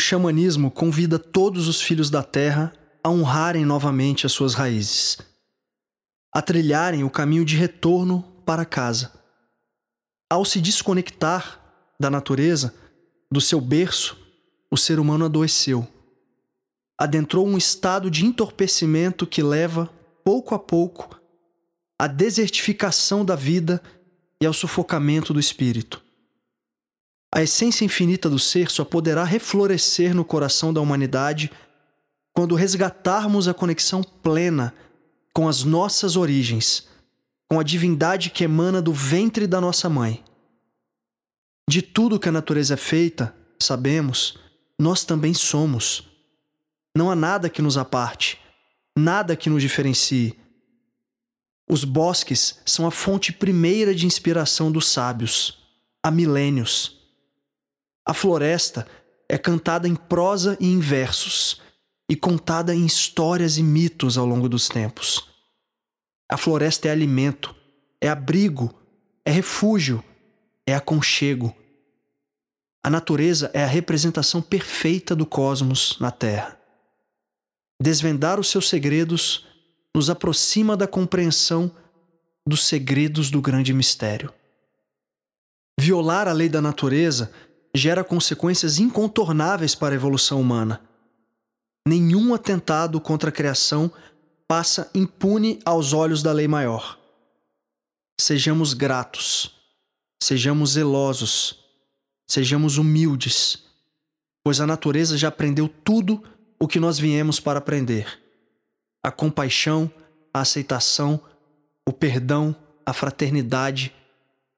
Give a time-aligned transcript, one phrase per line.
[0.00, 2.72] xamanismo convida todos os filhos da terra
[3.02, 5.18] a honrarem novamente as suas raízes,
[6.34, 9.12] a trilharem o caminho de retorno para casa.
[10.28, 11.60] Ao se desconectar
[11.98, 12.74] da natureza,
[13.30, 14.16] do seu berço,
[14.70, 15.86] o ser humano adoeceu.
[16.98, 19.90] Adentrou um estado de entorpecimento que leva,
[20.24, 21.20] pouco a pouco,
[21.98, 23.82] à desertificação da vida
[24.40, 26.02] e ao sufocamento do espírito.
[27.32, 31.50] A essência infinita do ser só poderá reflorescer no coração da humanidade
[32.32, 34.74] quando resgatarmos a conexão plena
[35.32, 36.88] com as nossas origens,
[37.48, 40.24] com a divindade que emana do ventre da nossa mãe.
[41.68, 44.36] De tudo que a natureza é feita, sabemos,
[44.76, 46.08] nós também somos.
[46.96, 48.40] Não há nada que nos aparte,
[48.96, 50.36] nada que nos diferencie.
[51.68, 55.58] Os bosques são a fonte primeira de inspiração dos sábios,
[56.02, 56.99] há milênios.
[58.10, 58.88] A floresta
[59.28, 61.62] é cantada em prosa e em versos,
[62.10, 65.28] e contada em histórias e mitos ao longo dos tempos.
[66.28, 67.54] A floresta é alimento,
[68.00, 68.74] é abrigo,
[69.24, 70.02] é refúgio,
[70.66, 71.54] é aconchego.
[72.84, 76.58] A natureza é a representação perfeita do cosmos na Terra.
[77.80, 79.46] Desvendar os seus segredos
[79.94, 81.70] nos aproxima da compreensão
[82.44, 84.34] dos segredos do grande mistério.
[85.78, 87.32] Violar a lei da natureza
[87.74, 90.80] gera consequências incontornáveis para a evolução humana.
[91.86, 93.90] Nenhum atentado contra a criação
[94.46, 96.98] passa impune aos olhos da lei maior.
[98.20, 99.54] Sejamos gratos,
[100.22, 101.58] sejamos zelosos,
[102.28, 103.64] sejamos humildes,
[104.44, 106.22] pois a natureza já aprendeu tudo
[106.58, 108.20] o que nós viemos para aprender:
[109.02, 109.90] a compaixão,
[110.34, 111.20] a aceitação,
[111.88, 112.54] o perdão,
[112.84, 113.94] a fraternidade,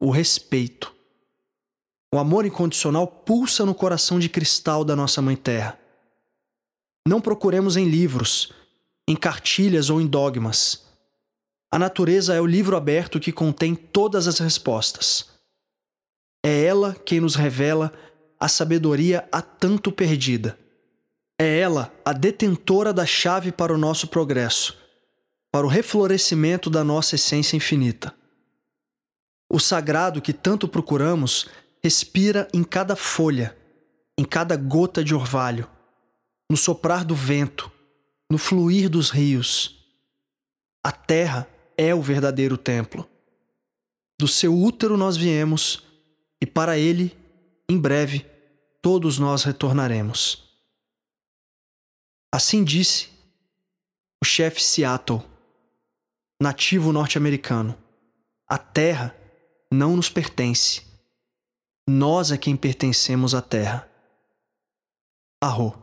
[0.00, 0.92] o respeito.
[2.14, 5.78] O amor incondicional pulsa no coração de cristal da nossa Mãe Terra.
[7.08, 8.52] Não procuremos em livros,
[9.08, 10.84] em cartilhas ou em dogmas.
[11.72, 15.30] A natureza é o livro aberto que contém todas as respostas.
[16.44, 17.90] É ela quem nos revela
[18.38, 20.58] a sabedoria há tanto perdida.
[21.40, 24.76] É ela a detentora da chave para o nosso progresso,
[25.50, 28.14] para o reflorescimento da nossa essência infinita.
[29.50, 31.48] O sagrado que tanto procuramos
[31.84, 33.56] respira em cada folha,
[34.16, 35.68] em cada gota de orvalho,
[36.48, 37.70] no soprar do vento,
[38.30, 39.84] no fluir dos rios.
[40.84, 43.08] A terra é o verdadeiro templo.
[44.18, 45.82] Do seu útero nós viemos,
[46.40, 47.16] e para ele,
[47.68, 48.24] em breve,
[48.80, 50.48] todos nós retornaremos.
[52.32, 53.10] Assim disse
[54.22, 55.22] o chefe Seattle,
[56.40, 57.76] nativo norte-americano:
[58.48, 59.16] A terra
[59.72, 60.91] não nos pertence
[61.88, 63.88] nós é quem pertencemos à terra.
[65.42, 65.81] Arro.